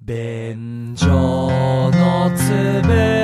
[0.00, 3.15] 便所のつぶ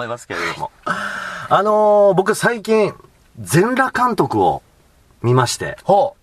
[0.00, 0.70] 思いますけれども。
[0.84, 2.94] あのー、僕最近、
[3.38, 4.62] 全裸監督を
[5.22, 6.16] 見まして、ほ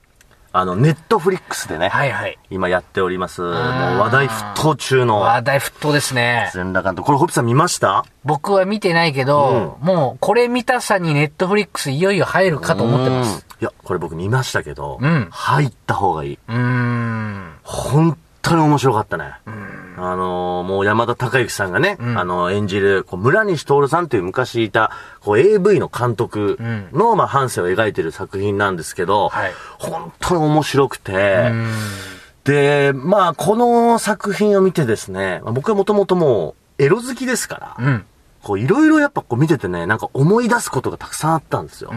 [0.51, 2.39] あの、ネットフリックスでね、はいはい。
[2.49, 6.49] 今やっております、もうー話題沸騰中の話題沸騰ですね。
[6.53, 7.05] 全裸監督。
[7.05, 8.03] これ、ホッピさん見ました？
[8.23, 13.45] 僕は見てないけど、もうこれ見たさにネットフリックスいよいよ入るかと思ってます。
[13.59, 13.61] うん。
[13.61, 16.39] いや、これ僕見ましたけど、うん入った方がいい。
[16.47, 17.53] うーん。
[17.61, 18.17] 本
[18.49, 19.33] 当に面白かったね。
[19.99, 26.57] あのーもう山田孝之さんがね、あの演じる、こう村西徹さんという昔いた、こう AV の監督
[26.93, 31.51] の、まあ、半生を描いてる作品なんですけど、はい本当に面白くて、
[32.43, 38.05] で、まあ、この作品を見てですね、まあ僕はもともともう、エロ好きですから、うん。
[38.43, 41.91] こう、いろいろやっぱこう見ててね、なんか思い出すことがたくさんあったんですよ。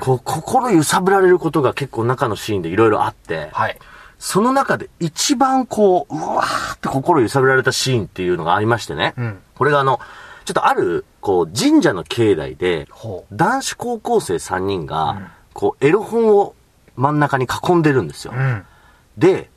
[0.00, 3.78] こう、心揺さぶられることが結構中のシーンでいろいろあって、はい。
[4.24, 9.12] その中で一番こう、うわーって心揺さぶられたシーンっていうのがありましてね。
[9.18, 10.00] うんこれがあの、
[10.46, 12.88] ちょっとある、こう、神社の境内で。
[13.30, 16.54] 男子高校生3人が、こう、エロ本を
[16.96, 18.32] 真ん中に囲んでるんですよ。
[18.34, 18.64] うん。
[19.18, 19.50] で、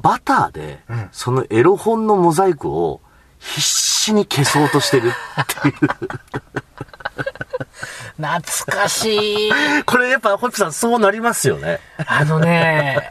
[0.00, 3.02] バターでん、そのエロ本のモザイクを
[3.38, 5.74] 必死に消そうとしてるっていう。
[8.16, 9.52] 懐かしい。
[9.84, 11.80] これやっぱ、ホッピさんそうなりますよね。
[12.06, 13.10] あのね、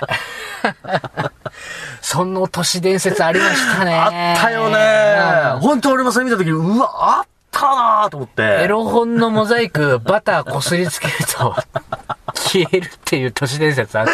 [2.02, 3.96] その都市伝説ありましたね。
[3.96, 5.60] あったよね。
[5.62, 8.44] 本当俺もそれ見た時、うわ、あったなーと思って。
[8.64, 11.56] エロ本のモザイク、バターこすりつけると、
[12.34, 14.12] 消えるっていう都市伝説あって、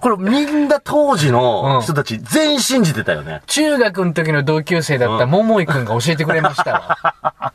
[0.00, 3.42] これみんな当時の人たち全員信じてたよね。
[3.46, 7.52] 中学の時の同級生だった桃井くんが教えてくれましたわ。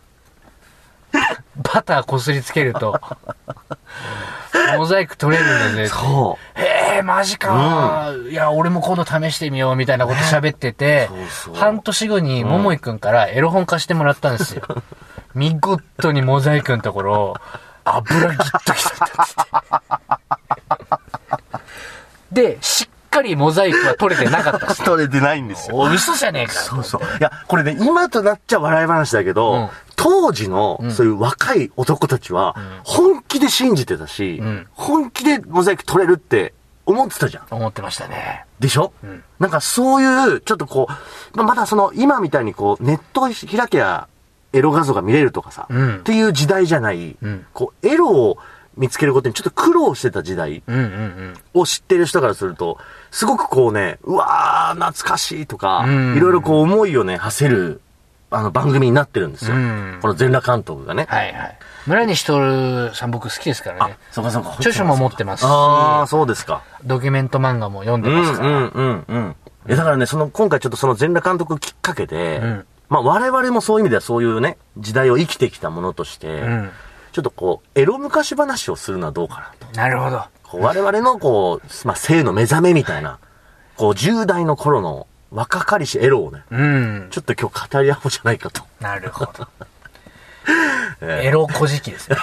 [1.57, 2.99] バターこすりつけると、
[4.77, 5.87] モザイク取れるんだね。
[5.87, 6.59] そう。
[6.59, 14.63] えー、マジか、いや、俺も今度試してみようみたいなこと喋ってて、そうそう半年後に桃井くんからエロ本貸してもらったんですよ。
[15.35, 17.35] 見事にモザイクのところ、
[17.83, 19.09] 油ギッときたっ
[22.31, 22.41] て。
[22.55, 24.81] で、しっかりモザイクは取れてなかったし。
[24.83, 25.77] 取れてないんですよ。
[25.77, 26.53] お、嘘じゃねえか。
[26.53, 27.01] そうそう。
[27.01, 36.53] いや、これね、今となっちゃ笑い話だけど、うん当時の、そういう若い男たちは、本気で信じてたし、ん本気でモザイク取れるって
[36.85, 37.45] 思ってたじゃん。
[37.49, 38.45] 思ってましたね。
[38.59, 38.91] でしょ、
[39.39, 44.07] なんかそういう、ちょっとこう、まあまだその、今みたいにこう、ネットを開けば、
[44.51, 48.37] エロ画像が見れるとかさ、うんっていう時代じゃない、んこう、エロを
[48.77, 51.33] 見つけることにちょっと苦労してた時代うんうんうん。
[51.53, 52.77] を知ってる人からすると、
[53.11, 57.81] すごくこうね、うわー、懐かしいとか、うんいろいろこう思いをね、馳せる、
[58.31, 59.55] あの、番組になってるんですよ。
[59.55, 61.05] うんこの全裸監督がね。
[61.09, 61.57] はいはい。
[61.85, 63.97] 村西徹さん僕好きですからね。
[64.11, 64.53] そうかそうか。
[64.53, 66.63] 著書も持ってますし、ああ、そうですか。
[66.83, 68.49] ドキュメント漫画も読んでうんますから。
[68.49, 69.35] うんうんうん。
[69.67, 76.71] え、だからね、その、今回ちょっとその全裸監督きっかけで、んまあ我々もそういう意味ではそういうね、時代を生きてきたものとして、ん
[77.13, 79.77] ちょっとこう、エロ昔話をするのはどうかなと。
[79.77, 80.23] なるほど。
[80.43, 83.19] こう我々のこう、まあ性の目覚めみたいな、
[83.77, 87.07] こう10代の頃の若かりしエロをね、うん。
[87.11, 88.63] ちょっと今日語り合おうじゃないかと。
[88.79, 89.47] なるほど。
[91.01, 92.17] エロ古事記ですね。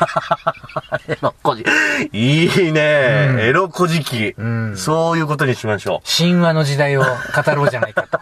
[1.09, 1.65] エロこじ
[2.13, 8.19] いいね、エロこじき、んそういうことにしましょ神話の時代を語ろうじゃないかと。
[8.19, 8.21] う。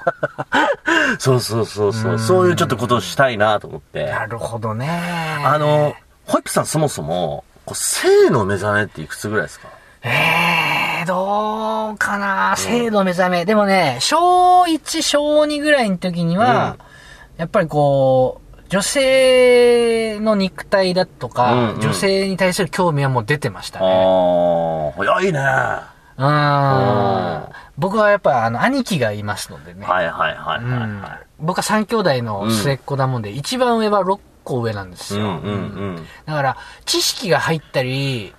[1.19, 2.19] そうそうそうそう。
[2.19, 4.07] そういうちょっとことをしたいなと思って。
[4.07, 5.41] なるほどね。
[5.45, 5.95] あの、
[6.29, 9.69] ホイップさんそもそも、こう性の目覚めっていくつぐらいですか？
[10.03, 13.45] えー、どうかな制度目覚め。
[13.45, 16.77] でもね、小1、小2ぐらいの時には、
[17.37, 23.87] やっぱりこう、女性の肉体だとか、うんうん女性に対する興味はもう出てましたね。
[23.87, 25.39] ああ、早いね。
[26.19, 27.53] うーん。
[27.79, 29.87] 僕はやっぱ、あの、兄貴がいますのでね。
[29.87, 34.19] はいはいはいはい、うんは僕は3兄弟の末っ子だもんで、一番上は6
[34.49, 35.19] 個上なんですい。
[35.19, 35.27] うよ。
[35.35, 35.57] んうんう
[36.01, 36.07] ん。
[36.25, 36.57] だから、
[36.87, 38.35] 知識が入ったり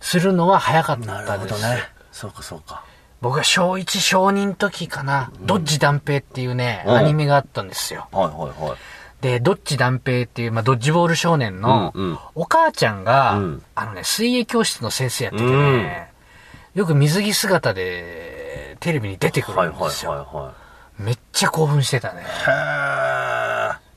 [0.00, 1.32] するのは早かったなです。
[1.32, 1.78] るほどね。
[2.12, 2.82] そうかそうか。
[3.20, 8.06] 僕は小1、小2の時かな、ドッジ断平っていうね、うんアニメがあったんですよ。
[8.12, 8.78] はいはいはい。
[9.22, 16.12] で、ドッジ断平っていう、まあ、ドッジボール少年のうんうん、お母ちゃんが、うんあのね、水泳教室の先生やっててうんね、
[16.74, 20.10] よく水着姿でテレビに出てくはいはいるんですよ。
[20.12, 20.52] は
[20.98, 22.20] めっちゃ興奮してたね。
[22.20, 23.43] いはい。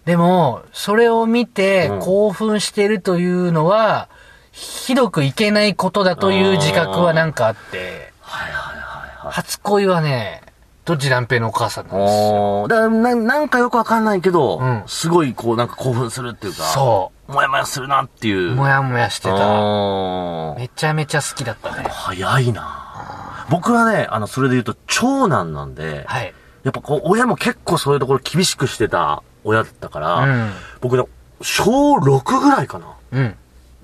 [0.07, 4.07] でも、それを見てうん興奮してるというのは、
[4.53, 9.33] ひどくいけないことだという自覚はなんかあって、はいはいはいはい。
[9.33, 10.43] 初恋はね、
[10.85, 12.67] どっち断平のお母さんなんですよ。
[12.69, 16.63] だからな、なんかよくわかんないけど、うんすごいこうなんか興奮するっていうか、。
[16.63, 18.55] そうもやもやするなっていう。
[18.55, 20.55] もやもやしてた。
[20.57, 21.85] めちゃめちゃ好きだったね。
[21.89, 26.33] 早いな僕はね、あの、それで言うと、長男なんで、はい。
[26.63, 30.51] やっぱこう、親も結構そういうところ厳しくしてた親だったから、うん
[30.81, 31.03] 僕ね、
[31.41, 32.95] 小6ぐらいかな。
[33.11, 33.35] うん。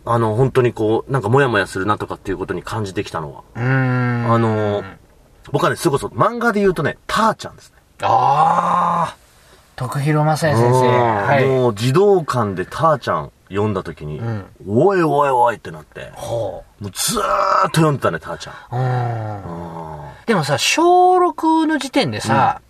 [0.06, 3.44] あの、本当にこう、なんかモヤモヤするなとかっていうことに感じてきたのは。
[3.56, 4.34] うーん。
[4.34, 4.84] あの、
[5.52, 7.78] 僕はね、それこそ漫画で言うとね、ターちゃんですね。
[8.02, 9.18] ああ。
[9.76, 10.80] 徳弘正也先生。
[10.80, 11.46] うんはい。
[11.46, 18.54] もう児童館でターちゃん読んだ時に、んおいおいおいってなって、ほもうずーっと読んでたね、ターちゃん。
[18.72, 18.76] う。
[18.76, 19.68] うん。
[19.68, 19.84] うん
[20.26, 22.62] でもさ、小6の時点でさ、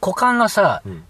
[0.00, 1.04] 股間がさ、ん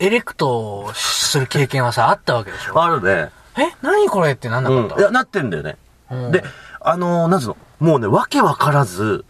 [0.00, 2.82] エレクトする経験はさ、あったわけでしょ？
[2.82, 3.30] あるね。
[3.56, 3.74] え？
[3.82, 5.76] 何これってなんなかった、うんいや、なってんだよね。
[6.10, 6.44] うんで、
[6.80, 9.24] あのー、なんつうの、もうね、わけわからず、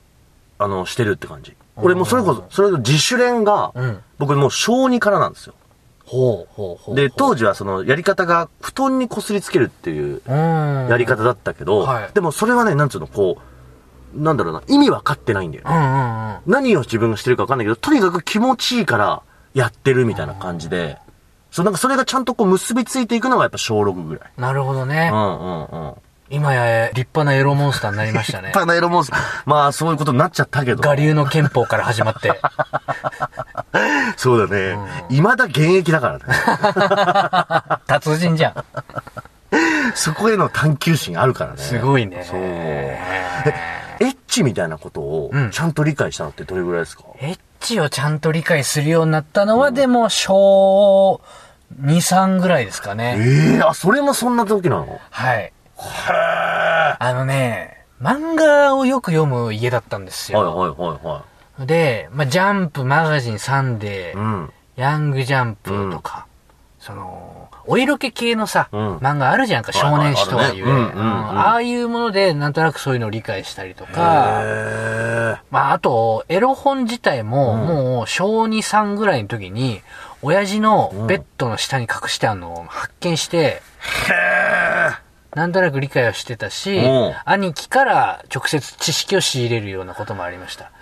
[0.58, 1.56] あのしてるって感じ。
[1.76, 5.54] 俺もうそれこそ、それの自主練が、うん僕もう小2からなんですよ。
[6.04, 6.96] ほうほうほう。
[6.96, 10.88] で、当時はその、やり方が、布団にこすりつけるっていう、うん。
[10.90, 13.38] やり方だったけど、はいでもそれはね、なんつうの、こ
[14.16, 15.70] う、なんだろうな、意味わかってないんだよね。
[15.70, 16.38] うんうんうん。
[16.46, 19.22] 何を自分がしてるかわかんないけど、とにかく気持ちいいから、
[19.58, 20.98] やってるみたいな感じで、
[21.50, 24.30] そう、なんかそれがちゃんとこう結びついていくのがやっぱ小6ぐらい。
[24.36, 25.10] なるほどね。
[25.12, 25.94] うんうんうん。
[26.30, 28.52] 今や立派なエロモンスターになりましたね。
[28.54, 29.20] パナエロモンスター。
[29.46, 30.86] まあ、そういうことになっちゃったけど。
[30.86, 32.38] 我流の憲法から始まって。
[34.16, 34.76] そうだね。
[35.08, 37.80] 未だ現役だからね。
[37.86, 38.64] 達人じゃん。
[39.94, 41.58] そこへの探求心あるからね。
[41.62, 42.24] すごいね。
[42.28, 42.40] そう。
[44.00, 51.20] エッチみたいなことをうんちゃんと理解したのってどれぐらいですか、エッチをちゃんと理解するようになったのは、でも、小
[51.82, 53.16] 2、3ぐらいですかね。
[53.18, 55.00] ええあ、それもそんな時なの？
[55.10, 55.52] はい。
[55.76, 60.38] あのね、漫画をよく読む家だったんですよ。
[60.40, 64.16] はいはいはいはで、まあ、ジャンプ、マガジン、サンデい。
[64.16, 64.52] ー、うん。
[64.76, 66.26] ヤングジャンプとか、
[66.78, 67.37] その、
[67.70, 68.96] お色気系のさ、うん。
[68.96, 79.82] 漫画あるじゃんか、少年誌とはいうああいうもので、なんとなくそういうのを理解したりとか、へまあ、あと、エロ本自体も、もう、小2、3ぐらいの時に、
[80.22, 83.60] 親父のベッドの下に隠してあるのを発見して、
[85.34, 90.72] なんとなく理解をしてたしうん、兄貴から直接知識を仕入れるようなこともありました。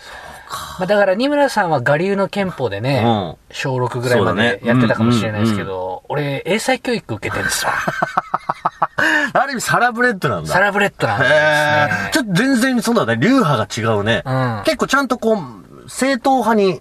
[0.79, 7.71] まあ、だから、二村さんは我流の憲法でね、うん小6ぐらいまでやってたかもしれないですけど、俺、英才教育受けてるんですよ。
[9.33, 10.51] ある意味サラブレッドなんだ。
[10.51, 12.11] サラブレッドなんですへねえ。
[12.13, 13.17] ちょっと全然そうだね。
[13.21, 14.23] 流派が違うね。
[14.25, 16.81] うん結構ちゃんとこう、正統派に、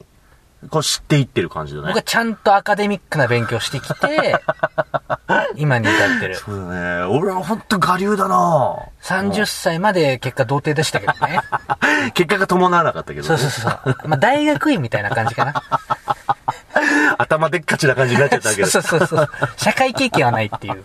[0.69, 1.87] こう知っていってる感じだね。
[1.87, 4.39] 僕はちゃんとアカデミックな勉強してきて、
[5.55, 6.35] 今に至ってる。
[6.35, 7.03] そうだね。
[7.03, 11.39] 俺はほんと我流だな30歳まで結果童貞でしたけどね。
[12.13, 13.27] 結果が伴わなかったけど、ね。
[13.27, 13.95] そうそうそう。
[14.07, 15.63] まあ、大学院みたいな感じかな。
[17.17, 18.67] 頭でっかちな感じになっちゃったけど。
[18.67, 19.29] そうそうそう。
[19.57, 20.83] 社会経験はないっていう。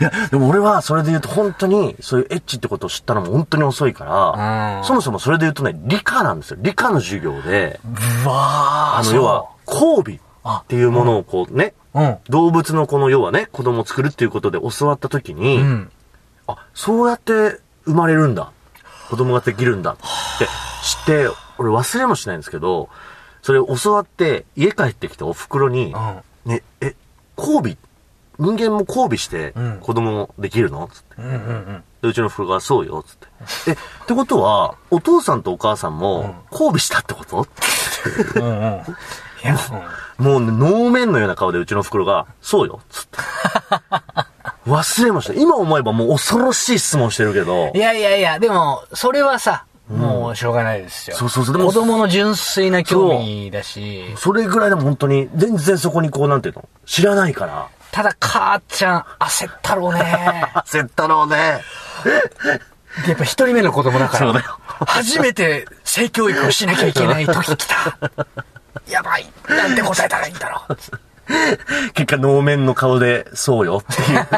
[0.00, 6.58] いや、でも俺はそれで言うと本当に、そういうエッチってことを知ったのも本当に遅いから、うんそもそもそれで言うとね、理科なんですよ。
[6.60, 7.80] 理科の授業で、
[8.24, 12.18] うわあの、要は、交尾っていうものをこうね、うん。
[12.28, 15.90] 動物のこの要はね、子供を作るっていうことで教わった時に、うん。
[16.46, 18.52] あ、そうやって生まれるんだ。
[19.08, 20.46] 子供ができるんだって
[20.82, 21.28] 知って、
[21.58, 22.88] 俺忘れもしないんですけど、
[23.42, 26.22] それを教わって家帰ってきたお袋に、うん。
[26.44, 26.94] ね、え、
[27.36, 27.76] 交尾
[28.38, 30.88] 人間も交尾してうん子供できるの？
[30.92, 31.14] つって。
[31.18, 31.84] うんうんうん。
[32.02, 33.26] でうちの袋がそうよ、つって。
[33.70, 33.76] え、っ
[34.06, 37.46] てことは、お父さんとお母さんも交尾したってこと、
[38.36, 38.82] うんう
[40.20, 40.24] ん。
[40.24, 43.18] もうね、能面のような顔でうちの袋が、そうよ、つって。
[44.66, 45.32] 忘れました。
[45.34, 51.16] 今思えばもう恐ろしい質問してるけどい、やいやいや、でも、それはさ、もうしょうがないですよ。
[51.16, 56.68] そうそうそうでも子供の純粋な興味だし、それぐらいでも本当に、全然そこにこう、なんていうの？
[56.84, 57.68] 知らないから。
[57.96, 60.02] ただ母ちゃん焦ったろうね。
[60.66, 61.36] 焦ったろうね。
[63.08, 64.26] やっぱ一人目の子供だから。
[64.26, 67.74] そうだよ初めて性教育をしなきゃいけない時来た。
[68.86, 69.26] やばい。
[69.48, 70.76] なんて答えたらいいんだろう。
[71.94, 74.28] 結果、能面の顔で、そうよっていう。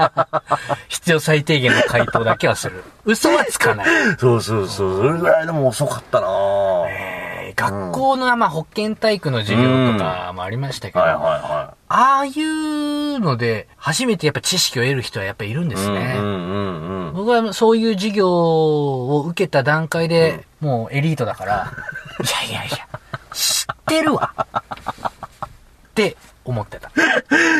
[0.88, 2.82] 必要最低限の回答だけはする。
[3.04, 3.86] 嘘はつかない。
[4.18, 5.02] そうそうそう。
[5.02, 6.86] それぐらいでも遅かったなぁ。
[6.88, 7.15] えー
[7.56, 15.90] 学校の、まあ、保健体育の授業とかもありましたけど、はいはいはああいうので、初めてやっぱ知識を得る人はやっぱいるんですい。
[15.90, 16.16] ね。
[16.18, 17.14] うんうんうんうん。
[17.14, 21.72] 僕はそういう授業を受けた段階で、もうエリートだから、
[22.22, 22.86] いやいやいや、
[23.32, 24.34] 知ってるわ。
[24.36, 26.90] って思ってた。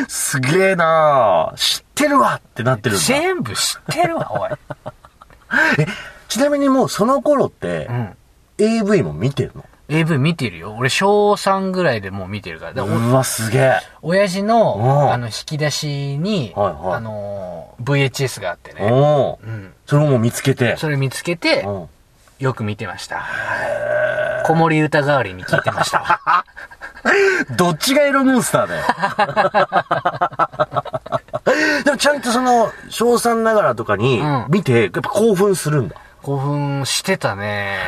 [0.07, 3.03] すげえな知ってるわってなってるんだ。
[3.05, 5.87] 全部知ってるわ、おい。
[6.29, 8.17] ちなみにもうその頃ってう、ん。
[8.59, 9.63] AV も見てるの？
[9.89, 10.75] AV 見てるよ。
[10.77, 12.73] 俺、小3ぐらいでもう見てるから。
[12.73, 13.79] だからおうわ、すげえ。
[14.01, 18.91] 親父うんの、あの、引き出しに、はいはいあのー、VHS があってね。
[18.91, 19.73] おーうん。
[19.85, 20.75] それをもう見つけて。
[20.77, 21.89] それ見つけて、うん
[22.39, 23.25] よく見てました。
[24.45, 26.45] 子守歌代わりに聞いてましたわ。
[27.57, 28.83] どっちがエロモンスターだよ。
[31.83, 35.95] でもちゃんとその、小3ながらとかにうん見て、やっぱ興奮するんだ。
[36.21, 37.79] 興奮してたね。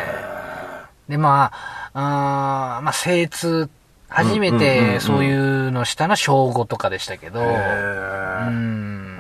[1.08, 3.70] で、まあ、あーまあ、精通、
[4.08, 9.16] 初めうんうんうんうんてそういうのしたのは小5とかでしたけど、うへん。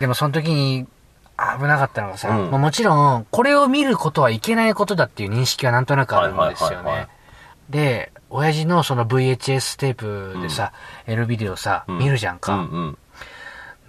[0.00, 0.86] でもその時に
[1.38, 7.08] 危なかったのがさ、うんまあもちろん、これを見ることはいけないことだっていう認識はなんとなくあるんですよはいはいはいはいね。
[7.70, 10.72] で、親父のその VHS テープでさ、
[11.06, 12.54] L ビデオさ、うん見るじゃんか。
[12.54, 12.98] うんうん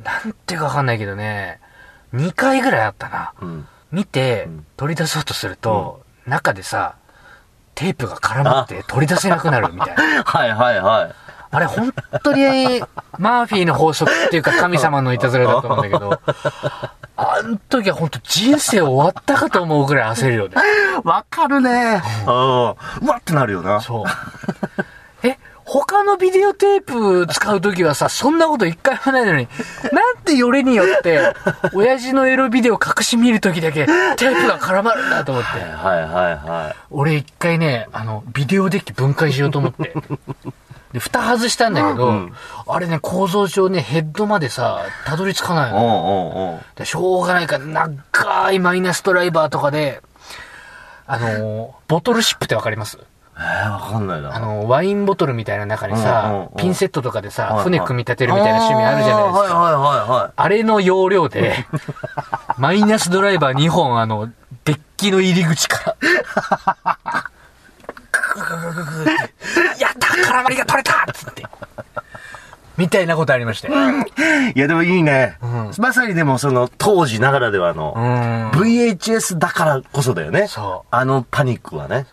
[0.04, 1.60] なんていうかわかんないけどね、
[2.14, 3.34] 2回ぐらいあったな。
[3.42, 3.68] うん。
[3.92, 6.96] 見てうん、取り出そうとすると、中でさ、
[7.76, 10.24] テープが絡まって取り出せなくなるみたいな。
[10.26, 11.16] はいはいはい。
[11.52, 12.82] あれ本当に、
[13.20, 16.20] マーフィーの法則っていうか神様のいたずらだと思うんだけど、
[17.16, 20.56] あの時は本当人生終わったかと思うぐらい焦るよね。
[21.06, 22.02] わかるね。
[22.26, 22.32] うん。
[22.32, 22.76] うわ
[23.20, 23.80] ってなるよな。
[23.82, 24.06] そう。
[25.74, 29.48] え、他のビデオテープ使う時はさ、そんなこと一回もないのに、
[29.92, 31.34] なんでよれによって、
[31.74, 35.60] 親父のエロビデオ隠し見る時だけ、テープが絡まるんだと思って。
[35.60, 36.76] はいはいはい。
[36.92, 39.94] 俺一回ね、あの、ビデオデッキ分解しようと思って。
[40.94, 42.34] で、蓋外したんだけど、うん
[42.68, 46.62] あれね、構造上ね、ヘッドまでさ、たどり着かないうんうの。
[46.76, 50.02] でしょうがないから、長いマイナスドライバーとかで、
[51.08, 52.98] あのーボトルシップってわかります？
[53.36, 54.36] えー、わかんないな。
[54.36, 59.40] あのーワインボトルみたいな中にさ、うんうんうんピンセットとかでさ、はいはい船組み立てるみたいな趣味あるじゃないですか。
[59.40, 60.32] はいはいはいはい。
[60.36, 61.66] あれの要領で、
[62.58, 64.30] マイナスドライバー2本、あの、
[64.66, 65.96] デッキの入り口から、
[69.80, 71.44] やった絡まりが取れたっつって。
[72.78, 73.74] みたいなことありましたよ。
[74.56, 75.38] いやでもいいね。
[75.42, 80.48] うんまさにでもその当時ながらではの、うん VHS だからこそだよね。
[80.48, 82.08] そうあのパニックはね。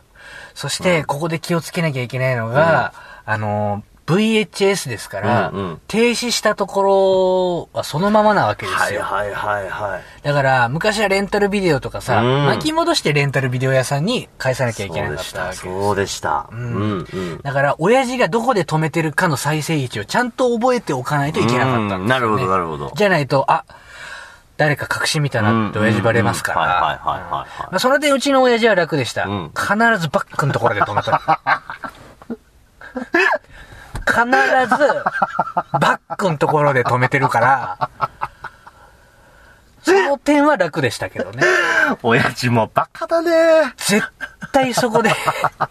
[0.61, 2.93] そして、ここで気をつけなきゃいけないのが、
[3.25, 9.03] あの、VHS ですから、うんうん停止したところはそのままなわけですよ。
[9.03, 10.03] はいはいはいはい。
[10.23, 15.63] だから、昔はレンタルビデオとかさ、うん巻き戻してレンタルビデオ屋さんに返さなきゃいけなかったわけです。
[15.63, 16.49] そうでした。
[16.51, 16.61] そう。
[16.61, 17.41] んうんうん。
[17.43, 23.65] だから、親父がどこで止めてるかの再生位置をちゃんと覚えておかないといけなかったんですよ、ねうんなるほどなるほどじゃないと、あ、
[24.61, 27.01] 誰か隠し見たなって親父バレますから。
[27.03, 29.25] まあ、それでうちの親父は楽でした。
[29.25, 31.63] うん必ずバックのところで止めた。
[34.05, 35.03] 必ず、
[35.81, 37.91] バックのところで止めてるから、
[39.83, 41.43] その点は楽でしたけどね。
[42.03, 43.73] 親父もバカだね。
[43.79, 44.03] 絶
[44.53, 45.11] 対そこで、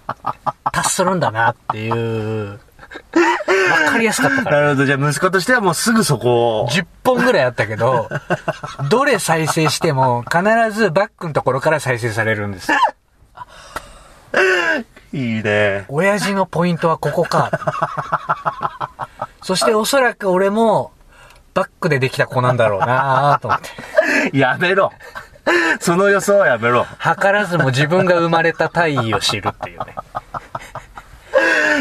[0.74, 2.60] 達するんだなっていう、
[3.86, 4.58] わかりやすかったから。
[4.58, 4.86] なるほど。
[4.86, 6.70] じゃあ息子としてはもうすぐそこを。
[6.70, 8.10] 10本ぐらいあったけど、
[8.90, 10.42] どれ再生しても必
[10.72, 12.72] ずバックのところから再生されるんです。
[15.12, 15.86] いいね。
[15.88, 18.90] 親父のポイントはここか。
[19.42, 20.92] そしておそらく俺も、
[21.56, 23.60] バックでできた子なんだろうなと思っ
[24.32, 24.38] て。
[24.38, 24.92] やめろ。
[25.80, 26.86] その予想はやめろ。
[27.02, 29.96] 図らずも自分が生まれた大義を知るっていうね。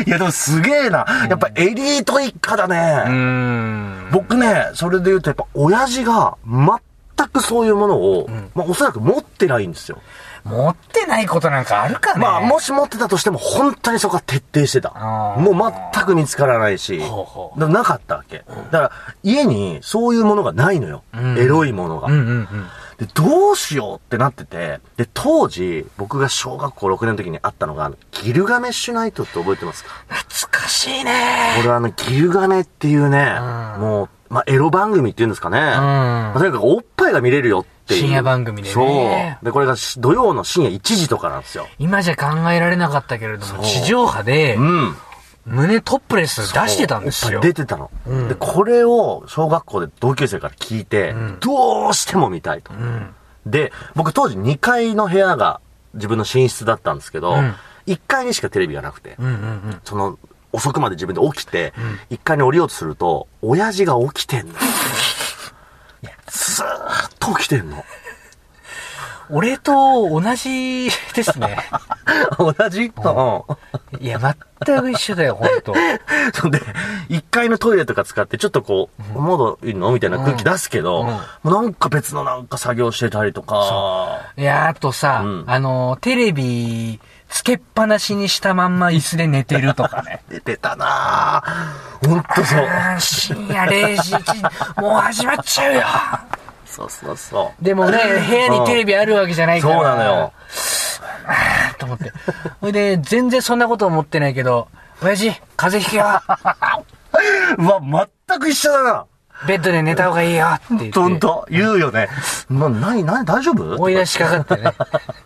[0.06, 1.04] いやでもすげえな。
[1.28, 3.10] やっぱエリート一家だね。
[3.10, 4.10] ん。
[4.10, 9.98] 僕ね、それで言うとやっぱ親父が全くそういうものを、まあおそらく持ってないんですよ。
[10.44, 14.90] 持ってないことなんかあるかねまあもし持ってたとしても本当にそこは徹底してた。
[15.38, 18.44] もう全く見つからないし、ほうほうなかったわけ。
[18.70, 21.02] だから家にそういうものがないのよ。
[21.16, 22.08] んエロいものが。
[22.08, 22.46] うんうんうん。
[22.98, 29.90] で、どうしようってなってて、で、当時、僕が小学校6年の時にあったのが、ギルガメッシュナイトって覚えてますか？
[30.08, 33.42] 懐かしいねこれはあの、ギルガメっていうね、う
[33.78, 35.60] んもう、まあ、エロ番組っていうんですかね。
[35.60, 38.00] まあとにかくおっぱいが見れるよっていう。
[38.00, 38.82] 深夜番組でねそ
[39.42, 39.44] う。
[39.44, 41.66] で、これがし土曜の深夜1時とかなんですよ。
[41.78, 44.96] 今じゃ考えられなかったけれども、地上波でう、ん。
[45.48, 47.40] 胸トップレス出してたんですよ。
[47.40, 47.90] 出てたの。
[48.28, 52.72] で、これを小学校で同級生から聞いて、どうしても見たいと。
[52.72, 53.14] うん。
[53.46, 55.60] で、僕当時2階の部屋が
[55.94, 57.54] 自分の寝室だったんですけど、うん
[57.88, 59.80] 1階にしかテレビがなくて、うんうんうん。
[59.82, 60.18] その、
[60.52, 61.72] 遅くまで自分で起きて、
[62.10, 64.52] 1階に降りようとすると、親父が起きてんの。
[66.26, 67.84] ずーっとと来てんの
[69.30, 71.58] 俺と同じですね。
[72.38, 72.85] 同じ？
[72.85, 74.02] うん。
[74.04, 74.18] いや、
[74.64, 75.75] 全く一緒だよ、ほんと。
[76.35, 76.61] そんで、
[77.11, 79.92] 1階のトイレとか使って、ちょっとこう、まだいいの？
[79.92, 90.23] みたいな空気出すけど、うんもうなんか別のなんか作業してたりとか、いや、あとさ、うんあの、テレビ、つけっぱなしにしたまんま椅子で寝てるとかね。
[90.30, 92.08] 出てたなぁ。
[92.08, 92.66] ほんとそう。
[92.99, 94.23] 深夜0時、1
[94.75, 95.82] 時、もう始まっちゃうよ。
[96.78, 99.58] そうそうそでもね、 部屋にテレビあるわけじゃなう。
[99.58, 99.75] いから。
[99.75, 100.32] そうなのよ。。
[101.78, 102.12] と思って。
[102.61, 104.68] それで、全然そんなこと思ってないけど、
[105.02, 106.04] 親父、風邪ひけよ。
[107.58, 109.04] うわ、全く一緒だな。
[109.47, 110.47] ベッドで寝た方がいいよ。
[110.47, 110.99] って言って。
[110.99, 112.08] ほんと、言うよね。
[112.50, 113.76] な、なに、なに、大丈夫？
[113.80, 114.73] 追い出しかかってね。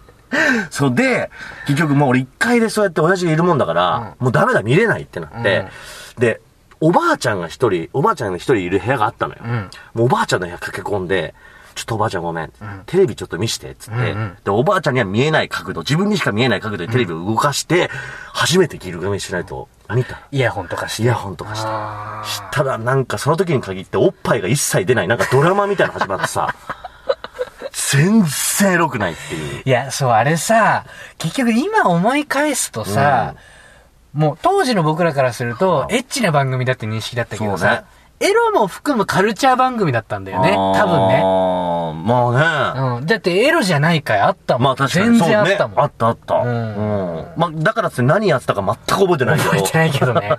[0.70, 1.30] そうで、
[1.66, 5.66] 結局もう俺一階でそうやって親父がいるもんだから、もうダメだ、見れないってなって、
[6.18, 6.40] で、
[6.82, 9.44] おばあちゃんが一人、おばあちゃんが一人いる部屋があったのよ。
[9.44, 11.32] んもうおばあちゃんの部屋駆け込んで、
[11.76, 12.52] ちょっとおばあちゃんごめん。
[12.86, 17.88] テレビちょっと見して、つって、うんうんで、おばあちゃんには見えない角度、自分にしか見えない角度でテレビを動かして、
[18.32, 20.20] 初めてギルガメしないと、見た。
[20.32, 21.02] イヤホンとかして。
[21.04, 21.68] イヤホンとかして。
[22.28, 26.52] したらなんかその時に限っておっぱいが一切出ない、なんかドラマみたいなの始まってさ、
[27.92, 28.24] 全
[28.58, 29.62] 然エロくないっていう。
[29.64, 30.84] いや、そう、あれさ、
[31.18, 33.34] 結局今思い返すとさ、
[34.12, 37.84] もう当時の僕らからすると、エッチな番組だって認識だったけどそうねさ、
[38.20, 40.52] エロも含むカルチャー番組だったんだよね。
[40.52, 41.16] 多分ね。
[41.16, 41.22] ね。
[42.04, 42.98] まあね。
[42.98, 43.06] うん。
[43.06, 44.62] だってエロじゃない回あったもん。
[44.62, 45.18] まあ確かに。
[45.18, 45.76] 全然あったもん。
[45.76, 46.34] ねあったあった。
[46.36, 47.26] ううんん。
[47.36, 49.50] まあだからって何やってたか全く覚えてないけど。
[49.50, 50.30] 覚えてないけどね。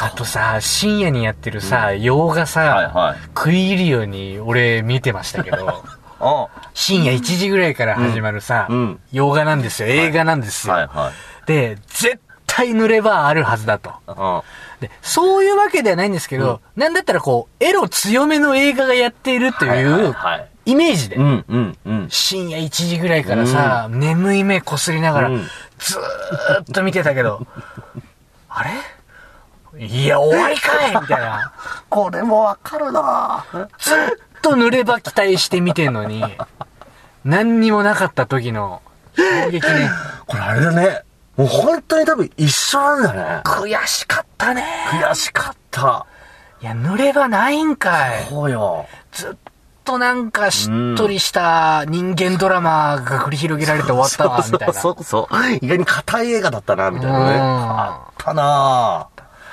[0.00, 5.84] あとさ、深夜にやってるさ、洋画さ、はいはい食い入るように俺見てましたけど、
[6.20, 9.88] あ深夜1時ぐらいから始まるさ、うんうん洋画なんですよ。
[9.88, 10.74] 映画なんですよ。
[10.74, 11.12] はいはい。
[11.46, 13.92] で、絶対濡れ場あるはずだと。
[14.06, 14.42] あ
[14.80, 20.48] で、そういうわけではないんですけど、なんだったらこう、エロ強めの映画がやっているとはいうはい。
[20.66, 22.06] イメージで、うんうんうん。
[22.10, 25.44] 深夜1時ぐらいからさ、眠い目こすりながら、うん
[25.78, 27.46] ずーっと見てたけど、
[28.48, 28.70] あれ？
[29.86, 31.52] いや、終わりかいみたいな。
[31.90, 33.44] これもわかるな
[33.78, 33.96] ずっ
[34.40, 36.24] と濡れ場期待して見てんのに、
[37.24, 38.80] 何にもなかった時の
[39.16, 39.90] 衝撃ね。
[40.26, 41.02] これあれだね。
[41.36, 43.42] もう本当に多分一緒なんだね。
[43.44, 44.64] 悔しかったね。
[44.90, 46.06] 悔しかった。
[46.60, 48.24] いや、濡れ場ないんかい。
[48.28, 48.86] そうよ。
[49.12, 49.36] ずっ
[49.84, 54.74] となんかしっとりした人間ドラマが繰り広げられて終わったわ、みたいな。
[54.74, 55.56] そうそうそう。
[55.60, 57.34] 意外に硬い映画だったな、みたいなね。
[57.34, 59.08] うんあったな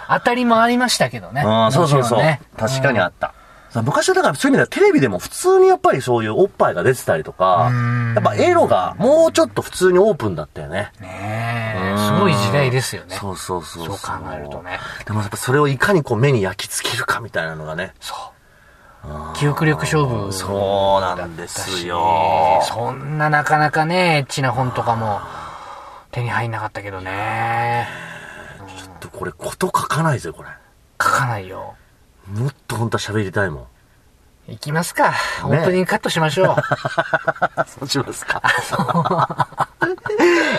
[0.08, 1.42] 当たりもありましたけどね。
[1.42, 2.24] ああ、そうそうそう。
[2.58, 3.34] 確かにあった。
[3.72, 10.92] さ昔はだからそういう意味ではテレビでも普通にやっぱりそういうおっぱいが出てたりとかん、やっぱエロがもうちょっと普通にオープンだったよね。
[11.00, 13.16] ねえ、うんすごい時代ですよね。
[13.16, 14.80] そうそうそうそう考えるとね。
[15.06, 17.94] でもやっぱそれをいかにこう目に焼き付けるかみたいなのがね。
[18.02, 18.42] そう。
[19.36, 20.32] 記憶力勝負。
[20.32, 22.62] そうなんですよ。
[22.64, 25.22] そんななかなかね、エッチな本とかも
[26.12, 27.88] 手に入んなかったけどね。
[28.78, 30.50] ちょっとこれこと書かないぜ、これ。
[31.02, 31.76] 書かないよ。
[32.28, 33.68] もっと本当は喋りたいも
[34.48, 34.52] ん。
[34.52, 35.14] いきますか。
[35.44, 36.56] オープニングカットしましょう。
[37.68, 38.42] そうしますか。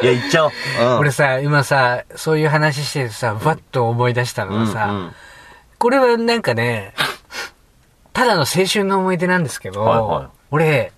[0.02, 0.52] いや、言っちゃおう。
[0.80, 5.14] うん俺さ、今さ、そういう話しててさ、ふわっと思い出したのがさ、うんうん
[5.78, 6.94] これはなんかね、
[8.12, 10.92] ただの青春の思い出なんですけど、はいはい俺、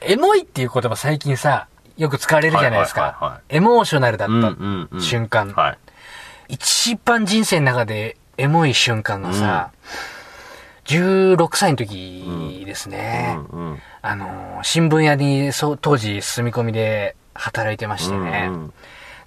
[0.00, 3.00] エモいっていう言葉最近さ、よく使われるじゃないですか。
[3.00, 5.78] はいはいはいはいエモーショナルだったうんうんうん瞬間、はい。
[6.50, 9.70] 一番人生の中でエモい瞬間がさ、
[10.86, 13.38] 16歳の時ですね。
[13.52, 18.46] うんうんあのー、新聞屋にそう当時住み込みで働いてましてね。
[18.48, 18.72] うんうん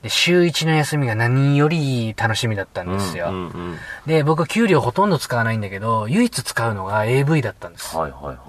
[0.01, 3.27] で、週一の休みが何より楽しみだったんですよ。
[3.29, 7.95] うんうんうんで、僕給料ほとんど使わないんだけど、唯一使うのが AV だったんです。
[7.95, 8.39] はいはいはいはい。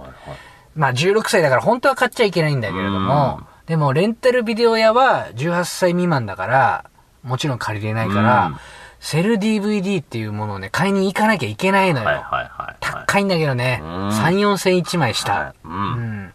[0.75, 6.91] まあ16歳だから本当は買っちゃいけないんだけれども、でもレンタルビデオ屋は18歳未満だから、
[7.23, 8.57] もちろん借りれないから、うん
[9.03, 12.07] セル DVD っていうものをね、買いに行かなきゃいけないのよ。
[12.07, 12.77] はいはいはいはい。
[12.81, 14.09] 高いんだけどね、うん。
[14.11, 15.33] 3、4千1枚した。
[15.33, 15.55] はい。
[15.65, 15.73] うん。
[15.73, 16.33] うん。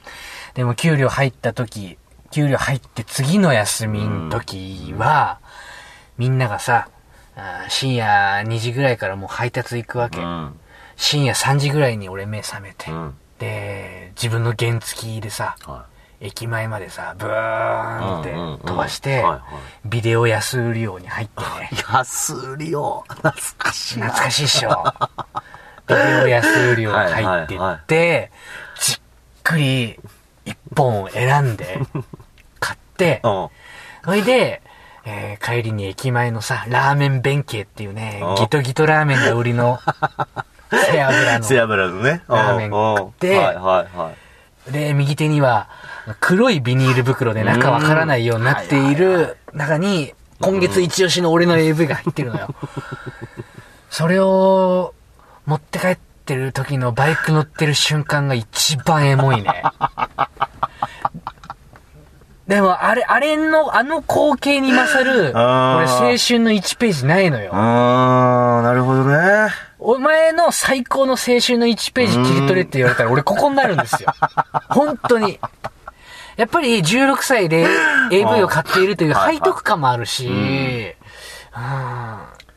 [0.53, 1.97] でも給料入った時、
[2.29, 5.39] 給料入って次の休みの時は、
[6.17, 6.89] みんながさ、
[7.69, 10.19] 深夜2時ぐらいからもう配達行くわけ。
[10.19, 10.59] うん。
[10.97, 13.15] 深夜3時ぐらいに俺目覚めて、うん。
[13.39, 15.85] で、自分の原付きでさ、は
[16.19, 18.33] 駅前までさ、ブーンって
[18.65, 19.23] 飛ばして
[19.85, 21.69] ビデオ安売り用に入ってね。
[21.71, 21.75] い。
[21.93, 23.03] 安売りを。
[23.07, 24.07] 懐かしいな。
[24.07, 24.83] 懐かしいっしょ。
[25.87, 28.31] ビデオ安売り用に入ってって、
[28.79, 28.99] じっ
[29.43, 29.99] くり
[30.45, 31.79] 一本を選んで、
[32.59, 33.49] 買って、うん。
[34.03, 34.61] それで、
[35.05, 39.79] えー帰りに駅前のさ、ラーメン弁慶っていうねうん、ギトギトラーメンが売りの、
[40.91, 41.45] 背脂の。
[41.45, 42.23] 背脂のね。
[42.27, 43.61] ラーメン食ってうんはいは
[43.93, 44.26] いはい。
[44.71, 45.69] で、右手には
[46.19, 52.53] 黒いビニール袋で中わからないようになっている中に、今月一押しの俺の AV が入ってるのよ。
[53.89, 54.93] それを
[55.45, 59.63] 持って帰ってる時のバイク乗ってる瞬間が一番エモいね。
[62.47, 67.51] でも、あれ、あれの、あの光景に勝る、俺青春の1ページないのよ。
[67.53, 69.49] あー、なるほどね。
[69.79, 74.13] お前の最高の青春の1ページ切り取れって言われたら俺ここになるんですよ。
[74.69, 75.39] 本当に。
[76.35, 77.67] やっぱり16歳で
[78.11, 80.95] AV を買っているという背徳感もあるし、うん、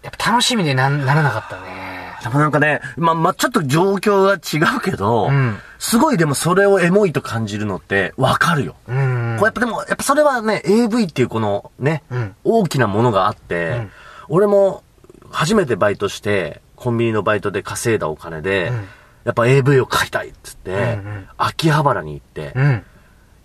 [0.02, 2.00] やっぱ楽しみでなならなかったね。
[2.22, 8.76] でもなんかね、まあ、まあ、ちょっと状況が違うけど、うんすごいでもそれをエモいと感じるのってわかるよ。
[8.86, 9.36] うん。
[9.38, 13.90] こうやっぱでも、やっぱそれはね、AV っていうこのね、うん大きなものがあって、ん
[14.28, 14.82] 俺も
[15.30, 18.88] 初めてバイトして、コンビニのバイトで稼いだお金で、うん
[19.22, 22.84] やっぱ AV を買いたいっつって、んうん秋葉原に行って、うん。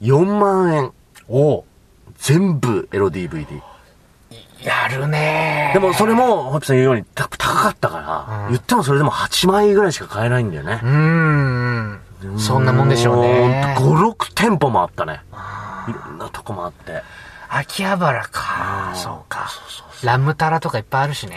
[0.02, 0.94] 4万円、
[1.28, 1.66] お
[2.18, 3.62] 全部エロ DVD。
[4.64, 10.88] やるねでもそれも、ホッピーさん言うようにた高かったから、うん言ってもそれでも8万円ぐらいしか買えないんだよねう。
[10.90, 12.00] ん。
[12.40, 13.76] そんなもんでしょうね。
[13.78, 15.20] ほんと5、6店舗もあったね。
[15.90, 17.02] いろんなとこもあって。
[17.50, 18.94] 秋葉原か。
[18.96, 19.50] そうか。
[20.04, 21.36] ラムタラとかいっぱいあるしね。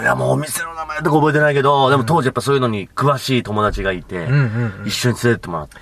[0.00, 5.76] いや、もうお店の名前とか覚えてないけど、でも当時やっぱそういうのに詳しい友達がいて、うんうんうん一緒に連れてってもらって。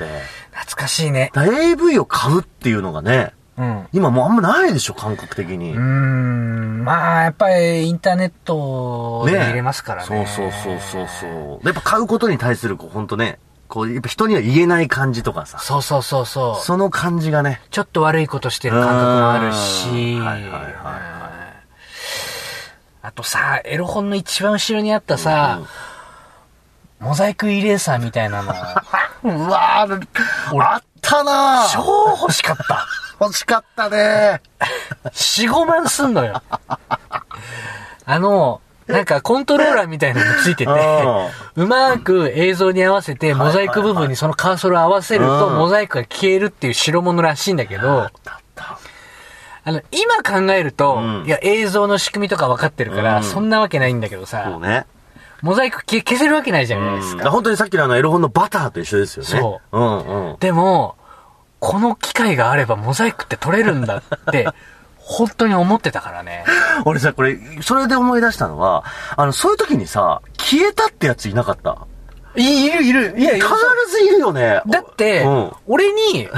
[0.52, 1.30] 懐かしいね。
[1.32, 3.86] だ AV を買うっていうのがね、うん。
[3.92, 5.72] 今もうあんまないでしょ、感覚的に。
[5.72, 6.84] うーん。
[6.84, 10.06] まあ、やっぱりインターネットで見れますからね。
[10.06, 11.64] そうそうそうそうそう。
[11.64, 16.64] でやっぱ買うことに対する、こう、ほんとね、こう、やっぱ人には言えない感じとかさ、そうそうそうそう。
[16.64, 19.88] その感じがね、ちょっと悪いことしてる感覚もあるし。
[20.18, 21.09] はいはいはい
[23.02, 25.60] あとさ、エロ本の一番後ろにあったさ、
[26.98, 28.52] モザイクイレーサーみたいなの。
[29.24, 32.86] うわー、あったなー超欲しかった。
[33.20, 34.40] 欲しかったね
[35.04, 36.42] 4、5万すんのよ。
[38.06, 40.72] あの、なんかコントローラーみたいなのついてて、
[41.56, 48.10] うまく映像に合わせて、モザイク部分にそのカーソルを合わせると、うんモザイクが消えるっていう代物らしいんだけど、
[49.64, 54.86] あの、今考えると、うんいや、映像の仕組みとか分かってるから、うんそんなわけないんだけどそうさ、ね。
[55.42, 57.30] モザイク消消せるわけないじゃないですうん、か。
[57.30, 59.28] 本当にさっきのあのエロ本のバターと一緒ですよね。。
[59.28, 60.36] そううんうん。
[60.38, 60.96] でも、
[61.60, 64.48] この機械があればモザイクって取れるんだって、
[64.98, 66.44] 本当に思ってたからね。
[66.84, 68.84] 俺さ、これ、それで思い出したのは、
[69.16, 71.78] あの、そういう時にさ、消えたってやついなかった？
[72.36, 73.14] いいるいる。
[73.18, 73.46] いや、必
[73.90, 74.60] ずいるよね。
[74.68, 75.52] だって、うん。
[75.66, 76.28] 俺に、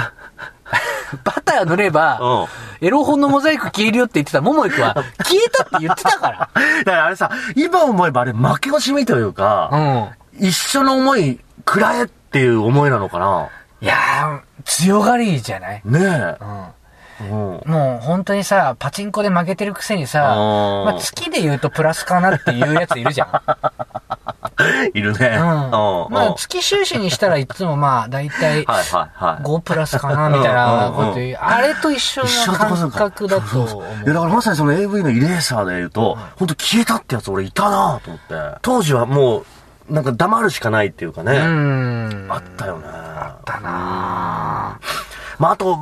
[1.25, 2.49] バター塗れば、
[2.81, 6.39] エロ本のモザイク消えるよって言ってた桃井くんは、 消えたって言ってたから。
[6.39, 10.09] だからあれさ、今思えばあれ負け惜しみというか、うん。
[10.39, 13.49] 一緒の思い、くらえっていう思いなのかな
[13.81, 15.83] いやー、強がりじゃない？
[15.85, 16.67] ねうん。
[17.21, 17.29] え。
[17.31, 17.63] うん。
[17.67, 20.21] もう本当にさ、パチンコで負けてるくせにさ、
[20.85, 23.29] まあ、月で言うとプラスかなっていうやついるじゃん。
[24.95, 25.37] いるね。
[25.39, 25.65] うん。
[25.65, 25.71] うん。
[25.71, 29.43] まあ、月収支にしたらいつもまあ、だいたいはいはいはい。
[29.45, 31.29] 5プラスかな、みたいなこと言う。
[31.31, 34.23] うんあれと一緒一緒の感覚だと思そういやだう。
[34.23, 38.59] からまさにその AV のイレーサーで言うと、本当消えたってやつ俺いたなと思って。
[38.63, 41.37] 当時はもう、なんか黙るしかないっていうかね。
[41.39, 42.27] うん。
[42.31, 42.85] あったよね。
[42.87, 44.79] あだな
[45.39, 45.79] まあ、あと、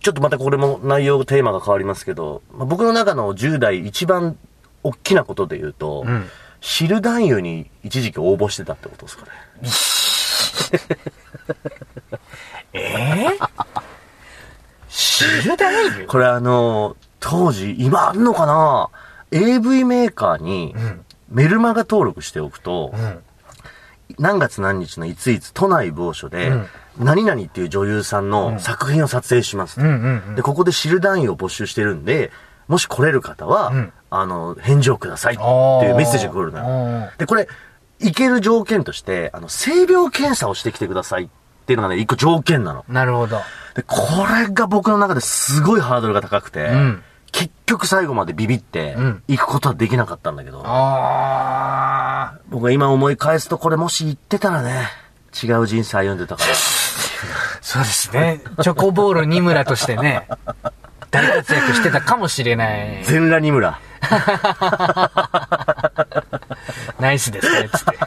[0.00, 4.36] ちょっとまたこれも内容、テーマが変わりますけど、まあ、僕の中の10代一番
[4.82, 6.28] 大きなことで言うと、ん
[6.64, 9.30] シル男優に一時期応募してたってことですかね。
[12.72, 13.48] えー、
[14.88, 16.08] 知るだよ。
[16.08, 18.88] これあの、当時、今あんのかな
[19.30, 20.74] ?AV メーカーに
[21.28, 23.22] メルマガ登録しておくと、ん
[24.18, 29.80] 何月何日のいついつ都内某所で、うん何々っていう女優さんの作品を撮影します。
[29.80, 32.30] うんうんうんで、ここで知る男優を募集してるんで、
[32.68, 37.10] もし来れる方は、んあの、返事をくださいっていうメッセージが来るのよ。
[37.18, 37.48] で、これ、
[38.00, 41.28] 行ける条件として、あの、性病検査をしてきてくださいっ
[41.66, 42.84] ていうのがね、一個条件なの。
[42.88, 43.40] なるほど。
[43.74, 54.86] で、これが僕の中ですごいハードルが高くて、ん結局最後までビビってん、行くことはできなかったんだけど、あ僕が今思い返すとこれもし行ってたらね、
[55.42, 56.52] 違う人生歩んでたから。
[56.52, 56.54] ー
[57.60, 58.40] そうですね。
[58.62, 60.28] チョコボール二村としてね、
[61.10, 63.02] 大活躍してたかもしれない。
[63.02, 63.80] 全裸二村。
[67.00, 67.98] ナイスですね、つって。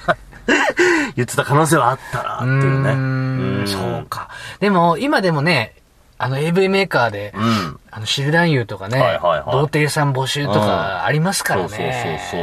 [1.16, 2.90] 言ってた可能性はあったなっていうね。
[2.92, 4.30] うーんそうか。
[4.60, 5.74] でも、今でもね、
[6.20, 7.80] あの AV メーカーで、うん。
[7.92, 11.92] あの、シル男優とかね、はいはいはい童貞さん募集とかありますからそうそうそう
[12.32, 12.40] そう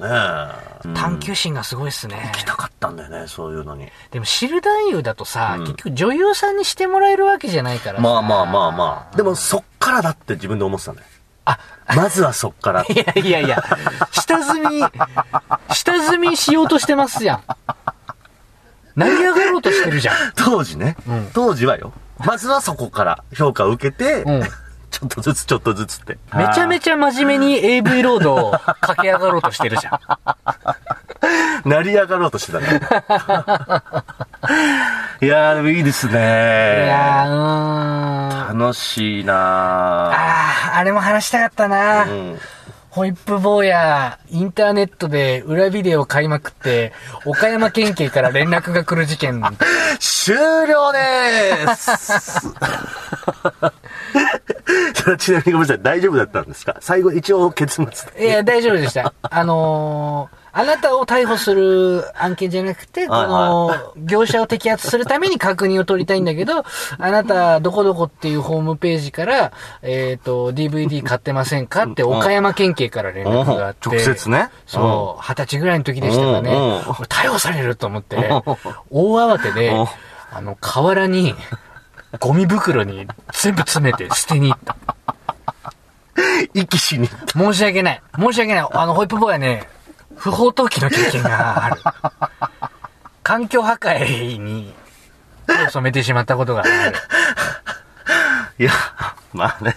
[0.00, 0.92] ね。
[0.92, 0.94] ね。
[0.94, 2.30] 探求心がすごいっすね。
[2.32, 3.88] 行きたかったんだよね、そういうのに。
[4.10, 9.16] でも、知る男優だとさ、結局女優さんにしてもらえるわけじゃないからさまあまあまあまあ。
[9.16, 11.06] でもそっからだって自分で思ってたんだよ。
[11.46, 11.58] あ、
[11.94, 12.82] まずはそっから。
[12.90, 13.62] いやいやいや、
[14.10, 14.84] 下積み、
[15.72, 17.42] 下積みしようとしてますじゃん。
[18.96, 20.14] 成り上がろうとしてるじゃん。
[20.36, 21.92] 当時ね、ん当時はよ。
[22.18, 24.48] まずはそこから評価を受けて、うん
[24.88, 26.16] ちょっとずつちょっとずつって。
[26.34, 29.94] めちゃめちちゃ真面目に AV ロードを駆け上がろうとしてるじゃん。
[29.94, 30.00] ゃ。
[31.66, 32.66] 成り上がろうとしてたね。
[35.20, 36.86] いやーでもいいですいね。
[36.88, 38.25] やー、うーん。
[38.48, 42.38] あ楽しいなー、あれも話したかったな、ーうん。
[42.90, 46.92] ホイップ坊や、インターネットで裏ビデオ買いまくって、
[47.26, 49.42] 岡山県警から連絡が来る事件。
[50.00, 52.48] 終了でーす
[55.18, 56.76] ちなみにごめんなさい、大丈夫だったんですか？
[56.80, 58.26] 最後一応結末。
[58.26, 59.12] いや、大丈夫でした。
[59.22, 66.64] あのー、あなたを逮捕する案件じゃなくて、こはいの、業者を摘発するために確認を取りたいんだけど、
[66.96, 73.90] あなた、どこどこっていうホームページから、えっ、と、DVD 買ってませんかって、岡山県警から連絡があって。
[73.90, 76.50] 直接ねそう、二十歳ぐらいの時でしたからね。
[76.50, 78.16] 逮捕されると思って、
[78.90, 79.86] 大慌てでうん、
[80.32, 81.34] あの、河原に、
[82.18, 84.74] ゴミ袋に全部詰めて捨てに行った。
[86.54, 87.38] 息しに行った。
[87.38, 88.02] 申し訳ない。
[88.18, 88.68] 申し訳ない。
[88.70, 89.68] あの、ホイップボーイはね、
[90.16, 91.80] 不法投棄の経験がある。
[93.22, 94.72] 環境破壊に
[95.46, 96.70] 手を染めてしまったことがある。
[98.58, 98.72] いや、
[99.32, 99.76] まあね。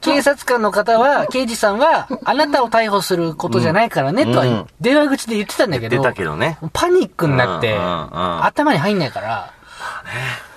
[0.00, 6.58] 警察官の方は、刑事さんは、あなたを逮捕することじゃないからね、とはうん電話口で言ってたんだけど、出たけどね。
[6.72, 9.52] パニックになって、頭に入んないから、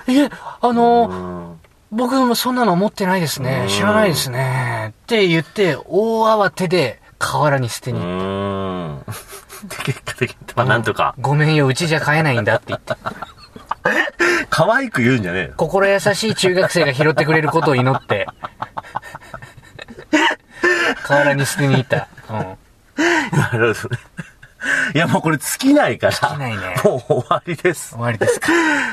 [0.08, 0.30] え、
[0.62, 3.66] あの、うん僕もそんなの持ってないですね。
[3.70, 4.94] 知らないですね。
[5.04, 9.06] って言って、大慌てで河原に捨てうに行っーん。
[9.70, 12.94] で結果的に、まあなんとか、ごめんよ、うちじゃ買えないんだって言って。
[14.50, 15.54] 可愛く言うんじゃねえよ。
[15.58, 18.28] 心優しい中学生が拾ってくれることを祈って、
[21.04, 22.08] 河原に捨てに行った。
[22.30, 22.58] うん。
[23.38, 24.02] なるほどね。
[24.94, 26.14] いやもうこれ尽きないから。
[26.14, 28.00] 尽きないねもう終わりです終。
[28.00, 28.52] わりですか。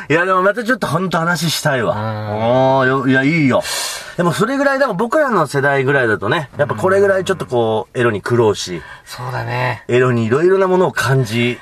[0.09, 1.95] いやでもまたちょっと本当話したいわ。
[1.97, 3.63] んおいや、いいよ。
[4.17, 9.85] でもそれぐらい、でも僕らの世代ぐらいだとね、やっぱこれぐらいちょっとこう、エロに苦労し、そうだね。
[9.89, 11.59] エロにいろいろなものを感じ、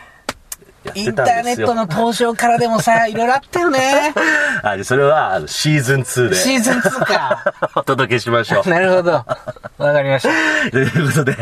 [0.94, 1.42] インター。
[1.42, 4.12] ネットの登場からでもさ、 いろいろあったよね。
[4.62, 6.34] あ、でそれは、シーズン2で。
[6.36, 7.44] シーズン2か。
[7.76, 8.68] お届けしましょう。
[8.68, 9.12] なるほど。
[9.12, 10.70] わかりました。
[10.70, 11.36] ということで、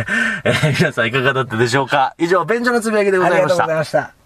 [0.44, 2.14] えー皆さんいかがだったでしょうか？
[2.18, 3.66] 以上、便所のつぶやきでございました。
[3.66, 4.19] ました。